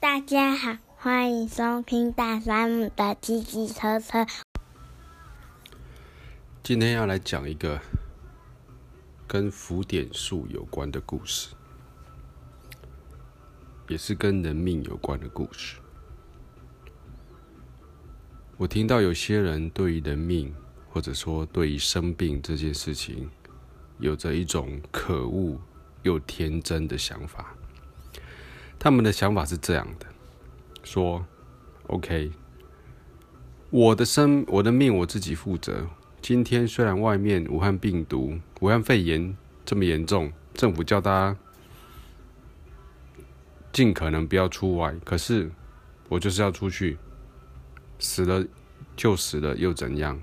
[0.00, 4.24] 大家好，欢迎收听大山姆的机机车车。
[6.62, 7.80] 今天要来讲一个
[9.26, 11.52] 跟浮点数有关的故事，
[13.88, 15.78] 也是跟人命有关的故事。
[18.56, 20.54] 我听到有些人对于人命，
[20.90, 23.28] 或者说对于生病这件事情，
[23.98, 25.60] 有着一种可恶
[26.04, 27.52] 又天真的想法。
[28.78, 30.06] 他们的想法是这样的：
[30.84, 31.26] 说
[31.88, 32.30] ，OK，
[33.70, 35.86] 我的生，我的命我自己负责。
[36.22, 41.36] 今天虽然外面武汉病毒、武汉肺炎这么严重，政府叫大家
[43.72, 45.50] 尽可能不要出外，可是
[46.08, 46.98] 我就是要出去，
[47.98, 48.44] 死了
[48.96, 50.20] 就死了又怎样？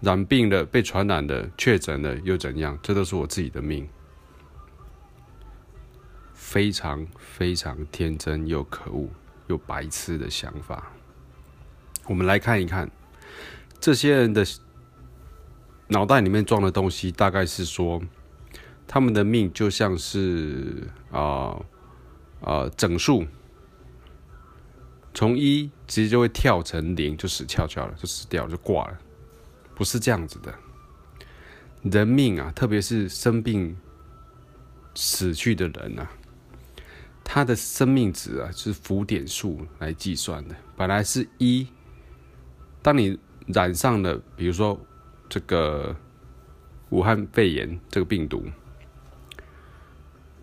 [0.00, 2.78] 染病了、被传染了、确诊了又怎样？
[2.82, 3.88] 这都是我自己的命。
[6.48, 9.10] 非常非常天真又可恶
[9.48, 10.92] 又白痴的想法。
[12.06, 12.88] 我们来看一看，
[13.80, 14.46] 这些人的
[15.88, 18.00] 脑袋里面装的东西，大概是说，
[18.86, 21.60] 他们的命就像是啊
[22.42, 23.26] 啊、整数，
[25.12, 28.96] 从一直接就会跳成零，就死翘翘了，就死掉了，就挂了。
[29.74, 30.54] 不是这样子的，
[31.82, 33.76] 人命啊，特别是生病
[34.94, 36.08] 死去的人啊。
[37.28, 40.54] 它的生命值啊，是浮点数来计算的。
[40.76, 41.66] 本来是一，
[42.80, 43.18] 当你
[43.48, 44.80] 染上了，比如说
[45.28, 45.94] 这个
[46.90, 48.44] 武汉肺炎这个病毒，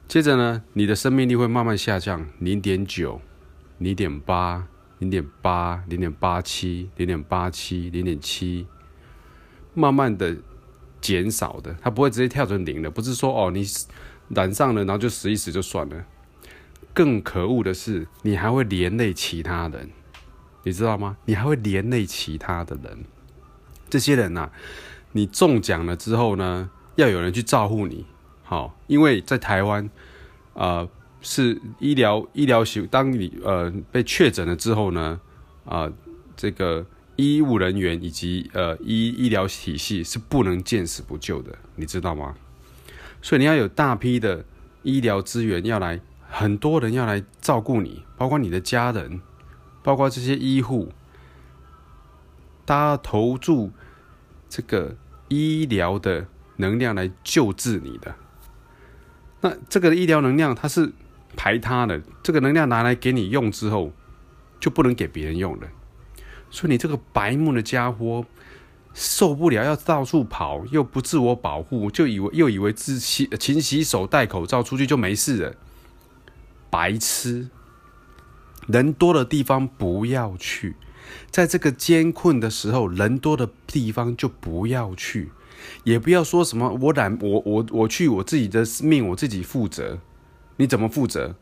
[0.09, 3.19] 接着呢，你的生命力会慢慢下降，零点九、
[3.77, 4.67] 零点八、
[4.99, 8.67] 零点八、零点八七、零点八七、零点七，
[9.73, 10.35] 慢慢的
[10.99, 12.91] 减少的，它不会直接跳成零的。
[12.91, 13.65] 不是说哦，你
[14.29, 16.05] 染上了，然后就死一死就算了。
[16.93, 19.89] 更可恶的是，你还会连累其他人，
[20.63, 21.17] 你知道吗？
[21.25, 23.05] 你还会连累其他的人。
[23.89, 24.51] 这些人呐、啊，
[25.13, 28.05] 你中奖了之后呢，要有人去照顾你。
[28.43, 29.89] 好，因为在台湾，
[30.53, 30.87] 呃，
[31.21, 35.19] 是医疗医疗系，当你呃被确诊了之后呢，
[35.65, 35.91] 啊、
[36.37, 36.85] 这个
[37.15, 42.35] 医务人员以及呃医医疗体系是不能见死不救的，你知道吗？
[43.21, 44.45] 所以你要有大批的
[44.83, 45.99] 医疗资源要来。
[46.35, 49.21] 很多人要来照顾你，包括你的家人，
[49.83, 50.91] 包括这些医护，
[52.65, 53.69] 大家投注
[54.49, 54.95] 这个
[55.27, 58.15] 医疗的能量来救治你的。
[59.41, 60.91] 那这个医疗能量它是
[61.37, 63.91] 排他的，这个能量拿来给你用之后，
[64.59, 65.67] 就不能给别人用了。
[66.49, 68.25] 所以你这个白目的家伙
[68.95, 75.55] 受不了，要到处跑，又不自我保护，就以为又以为自洗勤洗手、戴口罩出去就没事了。
[76.73, 77.49] 白痴，
[78.65, 80.75] 人多的地方不要去，
[81.29, 85.29] 在这个艰困的时候，人多的地方就不要去，
[85.83, 89.99] 也不要说什么我懒我我我去我自己的命我自己负责，
[90.57, 91.35] 你怎么负责？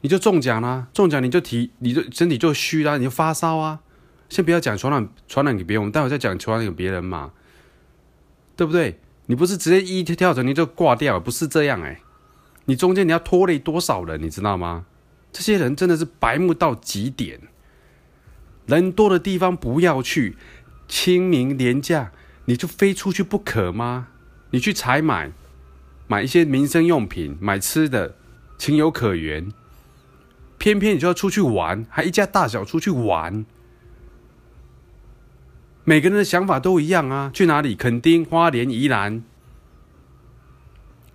[0.00, 3.78] 你就中奖啦，中奖你就提你就身体就虚啦，你就发烧啊，
[4.28, 7.30] 先不要讲传染传染给别人，我们待会再讲传染给别人嘛，
[8.56, 8.98] 对不对？
[9.26, 12.00] 你不是直接一跳跳着你就挂掉，不是这样哎、
[12.66, 14.86] 你中间你要拖累多少人，你知道吗？
[15.32, 17.40] 这些人真的是白目到极点。
[18.66, 20.36] 人多的地方不要去，
[20.86, 22.12] 清明连假
[22.44, 24.08] 你就非出去不可吗？
[24.50, 25.32] 你去采买，
[26.06, 28.16] 买一些民生用品，买吃的，
[28.58, 29.52] 情有可原。
[30.58, 33.46] 偏偏你就要出去玩，还一家大小出去玩。
[35.84, 37.74] 每个人的想法都一样啊，去哪里？
[37.74, 39.24] 垦丁、花莲、宜兰。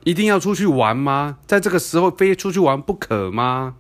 [0.06, 1.40] 一定要出去玩吗？
[1.46, 3.76] 在这个时候非出去玩不可吗？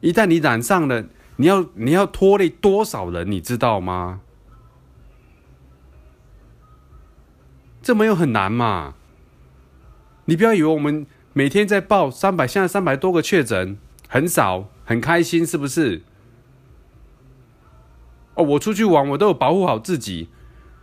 [0.00, 4.20] 一旦你染上了，你要你要拖累多少人，你知道吗？
[7.80, 8.94] 这没有很难嘛。
[10.26, 16.02] 你不要以为我们每天在报三百，现在三百多个确诊，很少，很开心，是不是？
[18.34, 20.28] 哦，我出去玩，我都有保护好自己。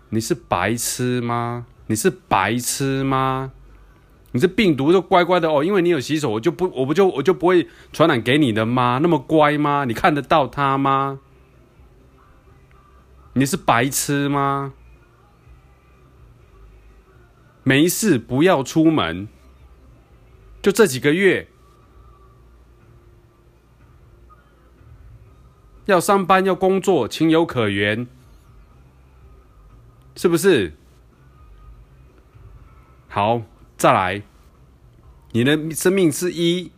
[0.10, 1.68] 你是白痴吗？
[1.87, 3.51] 你是白痴吗？
[4.31, 8.99] 你这病毒就乖乖的哦，因为你有洗手，我就不，我不就我就不会传染给你的吗？
[9.01, 9.85] 那么乖吗？
[9.85, 11.19] 你看得到它吗？
[13.33, 14.73] 你是白痴吗？
[17.63, 19.27] 没事，不要出门，
[20.61, 21.47] 就这几个月，
[25.85, 28.05] 要上班要工作，情有可原，
[30.15, 30.73] 是不是？
[33.15, 33.41] 好，
[33.77, 34.23] 再来，
[35.31, 36.69] 你的生命是一。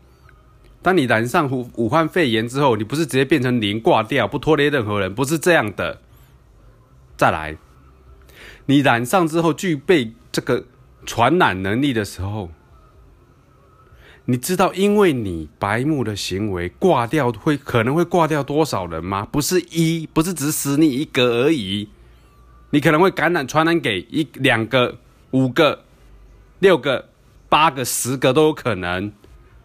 [0.83, 5.99] 当你染上武武汉肺炎之后，你不是直接变成零挂掉，不拖累任何人，不是这样的。
[7.17, 7.57] 再来，
[8.67, 10.65] 你染上之后具备这个
[11.07, 12.51] 传染能力的时候，
[14.25, 19.27] 你知道因为你白目的行为挂掉会可能会挂掉多少人吗？
[19.31, 21.89] 不是一，不是只死你一个而已，
[22.69, 24.99] 你可能会感染传染给一两个、
[25.31, 25.83] 五个、
[26.59, 27.09] 六个、
[27.49, 29.11] 八个、十个都有可能。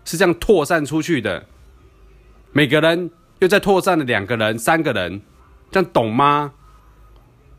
[0.04, 1.46] 是这样扩散出去的，
[2.50, 5.22] 每个人又再扩散了两个人、三个人，
[5.70, 6.54] 这样懂吗？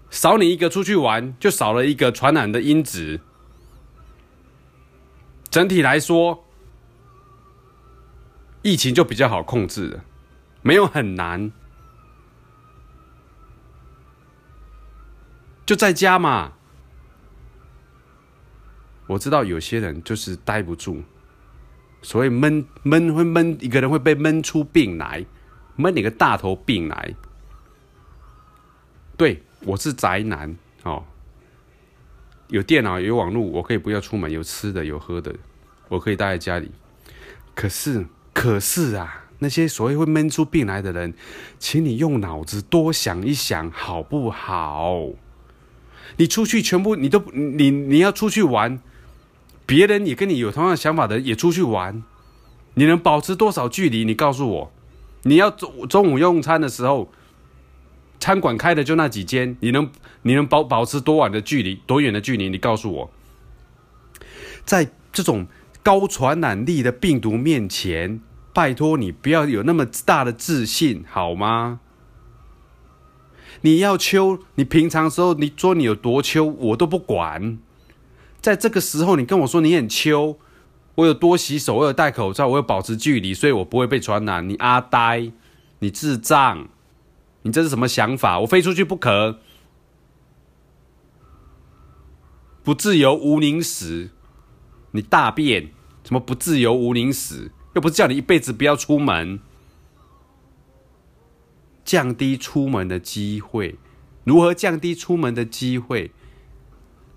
[0.10, 3.22] 少你一个出去玩，就少了一个传染的因子。
[5.50, 6.46] 整体来说，
[8.62, 10.04] 疫情就比较好控制了，
[10.62, 11.50] 没有很难，
[15.66, 16.52] 就在家嘛。
[19.08, 21.02] 我知道有些人就是待不住。
[22.02, 25.26] 所以闷闷会闷，一个人会被闷出病来，
[25.78, 27.16] 闷你个大头病来。
[29.16, 30.54] 对，我是宅男
[30.84, 31.06] 哦，
[32.50, 35.34] 有电脑有网络，我可以不要出门，有吃的有喝的，
[35.88, 36.72] 我可以待在家里。
[37.56, 41.14] 可是，可是啊，那些所谓会闷出病来的人，
[41.58, 45.12] 请你用脑子多想一想，好不好？
[46.18, 48.82] 你出去全部你都你你要出去玩。
[49.66, 52.04] 别人也跟你有同样想法的，也出去玩，
[52.74, 54.04] 你能保持多少距离？
[54.04, 54.72] 你告诉我，
[55.24, 57.12] 你要中中午用餐的时候，
[58.20, 59.90] 餐馆开的就那几间，你能
[60.24, 61.76] 你能保保持多远的距离？
[61.86, 62.50] 多远的距离？
[62.50, 63.12] 你告诉我，
[64.66, 65.48] 在这种
[65.82, 68.20] 高传染力的病毒面前，
[68.54, 71.80] 拜托你不要有那么大的自信，好吗？
[73.62, 77.58] 你要秋，你平常时候你说你有多秋，我都不管。
[78.44, 80.38] 在这个时候，你跟我说你很秋，
[80.96, 84.48] 我有多洗手，我有戴口罩，我有保持距离，所以我不会被传染。
[84.50, 85.32] 你阿呆，
[85.80, 86.68] 你智障，
[87.44, 88.42] 你这是什么想法？
[88.42, 89.40] 我飞出去不可，
[92.66, 94.10] 不自由无宁死。
[94.92, 95.72] 你大便
[96.04, 97.50] 什么不自由无宁死？
[97.76, 99.40] 又不是叫你一辈子不要出门，
[101.86, 103.80] 降低出门的机会。
[104.26, 106.12] 如何降低出门的机会？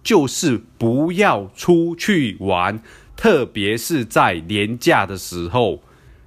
[0.07, 2.81] 就是不要出去玩，
[3.17, 5.83] 特别是在年假的时候，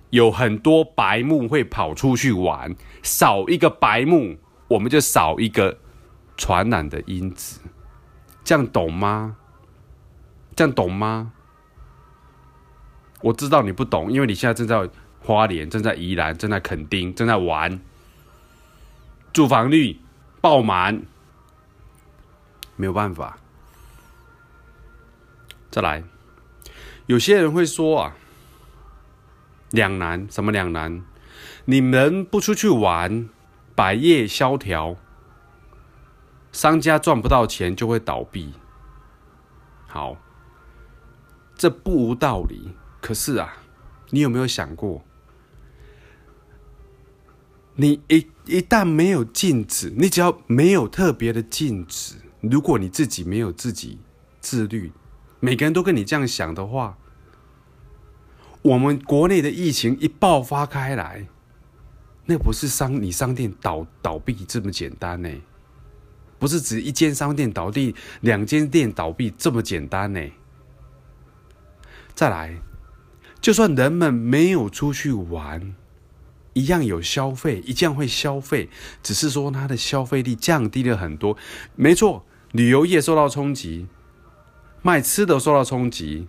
[0.10, 2.76] 有很多白目会跑出去玩。
[3.02, 4.36] 少一个白目，
[4.68, 5.78] 我们就少一个
[6.36, 7.62] 传染的因子。
[8.44, 9.38] 这样懂吗？
[10.58, 11.32] 这样懂吗？
[13.22, 14.90] 我知道你不懂，因为你现在正在
[15.22, 17.80] 花莲，正在宜兰，正在垦丁，正在玩，
[19.32, 20.02] 住房率
[20.42, 21.02] 爆满，
[22.76, 23.38] 没有办法。
[25.72, 26.04] 再来，
[27.06, 28.18] 有些人会说啊，
[29.70, 31.04] 两难，什么两难？
[31.66, 33.30] 你们不出去玩，
[33.76, 34.98] 百业萧条，
[36.52, 38.54] 商家赚不到钱就会倒闭。
[39.86, 40.18] 好，
[41.56, 42.72] 这不无道理。
[43.00, 43.58] 可是啊，
[44.10, 45.06] 你有没有想过，
[47.76, 54.00] 你一一旦没有禁止，你只要没有特别的禁止，如果你自己没有自己
[54.42, 54.92] 自律。
[55.40, 56.98] 每个人都跟你这样想的话，
[58.62, 61.28] 我们国内的疫情一爆发开来，
[62.26, 65.30] 那不是商你商店倒倒闭这么简单呢？
[66.38, 70.22] 不是指一间商店倒闭，两间店倒闭这么简单呢？
[72.14, 72.60] 再来，
[73.40, 75.74] 就算人们没有出去玩，
[76.54, 78.70] 一样有消费，一样会消费，
[79.02, 81.38] 只是说它的消费力降低了很多。
[81.76, 83.88] 没错，旅游业受到冲击。
[84.82, 86.28] 卖吃的受到冲击，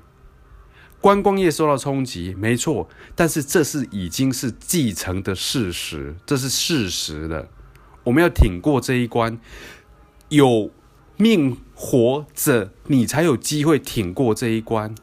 [1.01, 7.49] 观光业受到冲击，没错，但是这是已经是既成的事实，这是事实了。
[8.05, 9.39] 我们要挺过这一关，
[10.29, 10.71] 有
[11.17, 14.95] 命活着，你才有机会挺过这一关。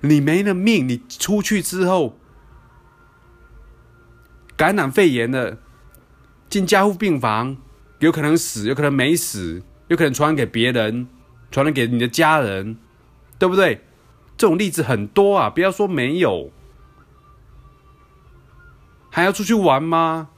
[0.00, 2.18] 你没了命，你出去之后
[4.56, 5.58] 感染肺炎了，
[6.48, 7.56] 进加护病房，
[7.98, 11.08] 有可能死，有可能没死，有可能传染给别人。
[11.52, 12.76] 传染给你的家人，
[13.38, 13.84] 对不对？
[14.36, 16.50] 这种例子很多啊，不要说没有，
[19.10, 20.30] 还要出去玩吗？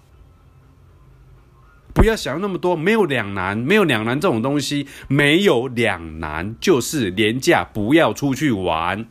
[1.95, 9.07] 不要想那么多，没有两难，没有两难这种东西，没有两难，就是廉价不要出去玩，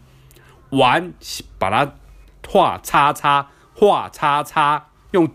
[0.71, 1.13] 玩
[1.57, 1.93] 把它
[2.45, 5.31] 画叉叉，画叉叉，用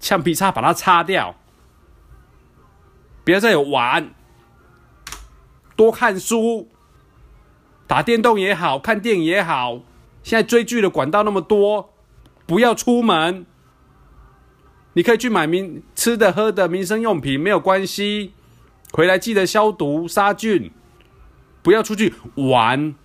[0.00, 1.36] 橡皮擦把它擦掉，
[3.22, 4.14] 不要再有玩。
[5.78, 6.68] 多看书，
[7.86, 9.82] 打电动也好看电影也好，
[10.24, 11.94] 现在追剧的管道那么多，
[12.46, 13.46] 不要出门。
[14.94, 18.32] 你可以去买民吃的喝的民生用品没有关系，
[18.90, 20.72] 回来记得消毒杀菌，
[21.62, 22.96] 不要出去玩。